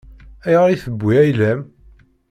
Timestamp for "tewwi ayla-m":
0.83-1.61